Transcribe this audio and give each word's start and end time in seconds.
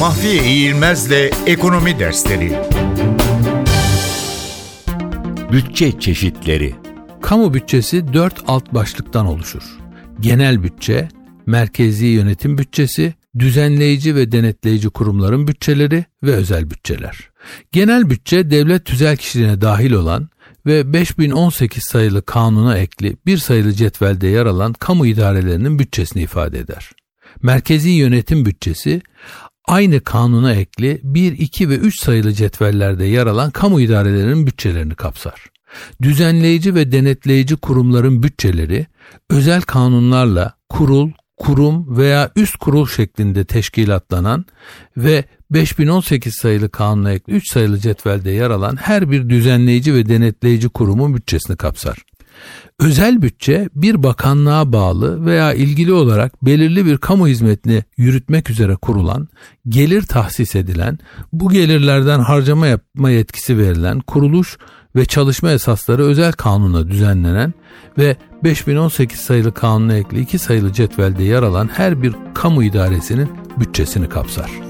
Mahfiye 0.00 0.44
İğilmez'le 0.44 1.30
Ekonomi 1.46 1.98
Dersleri 1.98 2.52
Bütçe 5.52 6.00
çeşitleri 6.00 6.74
Kamu 7.22 7.54
bütçesi 7.54 8.12
4 8.12 8.34
alt 8.46 8.74
başlıktan 8.74 9.26
oluşur. 9.26 9.62
Genel 10.20 10.62
bütçe, 10.62 11.08
merkezi 11.46 12.06
yönetim 12.06 12.58
bütçesi, 12.58 13.14
düzenleyici 13.38 14.14
ve 14.14 14.32
denetleyici 14.32 14.88
kurumların 14.88 15.48
bütçeleri 15.48 16.04
ve 16.22 16.32
özel 16.32 16.70
bütçeler. 16.70 17.30
Genel 17.72 18.10
bütçe 18.10 18.50
devlet 18.50 18.84
tüzel 18.84 19.16
kişiliğine 19.16 19.60
dahil 19.60 19.92
olan 19.92 20.28
ve 20.66 20.92
5018 20.92 21.84
sayılı 21.84 22.22
kanuna 22.22 22.78
ekli 22.78 23.16
bir 23.26 23.38
sayılı 23.38 23.72
cetvelde 23.72 24.26
yer 24.26 24.46
alan 24.46 24.72
kamu 24.72 25.06
idarelerinin 25.06 25.78
bütçesini 25.78 26.22
ifade 26.22 26.58
eder. 26.58 26.90
Merkezi 27.42 27.90
yönetim 27.90 28.46
bütçesi 28.46 29.02
aynı 29.70 30.00
kanuna 30.00 30.54
ekli 30.54 31.00
1, 31.02 31.32
2 31.38 31.68
ve 31.68 31.76
3 31.76 32.00
sayılı 32.00 32.32
cetvellerde 32.32 33.04
yer 33.04 33.26
alan 33.26 33.50
kamu 33.50 33.80
idarelerinin 33.80 34.46
bütçelerini 34.46 34.94
kapsar. 34.94 35.46
Düzenleyici 36.02 36.74
ve 36.74 36.92
denetleyici 36.92 37.56
kurumların 37.56 38.22
bütçeleri 38.22 38.86
özel 39.30 39.62
kanunlarla 39.62 40.54
kurul, 40.68 41.10
kurum 41.36 41.96
veya 41.96 42.30
üst 42.36 42.56
kurul 42.56 42.86
şeklinde 42.86 43.44
teşkilatlanan 43.44 44.44
ve 44.96 45.24
5018 45.50 46.34
sayılı 46.34 46.70
kanuna 46.70 47.12
ekli 47.12 47.32
3 47.32 47.52
sayılı 47.52 47.78
cetvelde 47.78 48.30
yer 48.30 48.50
alan 48.50 48.76
her 48.76 49.10
bir 49.10 49.28
düzenleyici 49.28 49.94
ve 49.94 50.08
denetleyici 50.08 50.68
kurumun 50.68 51.14
bütçesini 51.14 51.56
kapsar. 51.56 51.98
Özel 52.78 53.22
bütçe 53.22 53.68
bir 53.74 54.02
bakanlığa 54.02 54.72
bağlı 54.72 55.26
veya 55.26 55.52
ilgili 55.52 55.92
olarak 55.92 56.44
belirli 56.44 56.86
bir 56.86 56.98
kamu 56.98 57.28
hizmetini 57.28 57.84
yürütmek 57.96 58.50
üzere 58.50 58.76
kurulan, 58.76 59.28
gelir 59.68 60.02
tahsis 60.02 60.56
edilen, 60.56 60.98
bu 61.32 61.50
gelirlerden 61.50 62.18
harcama 62.18 62.66
yapma 62.66 63.10
yetkisi 63.10 63.58
verilen 63.58 64.00
kuruluş 64.00 64.58
ve 64.96 65.04
çalışma 65.04 65.50
esasları 65.50 66.02
özel 66.02 66.32
kanuna 66.32 66.88
düzenlenen 66.88 67.54
ve 67.98 68.16
5018 68.44 69.20
sayılı 69.20 69.54
kanuna 69.54 69.94
ekli 69.94 70.20
2 70.20 70.38
sayılı 70.38 70.72
cetvelde 70.72 71.22
yer 71.22 71.42
alan 71.42 71.70
her 71.72 72.02
bir 72.02 72.14
kamu 72.34 72.62
idaresinin 72.62 73.30
bütçesini 73.60 74.08
kapsar. 74.08 74.69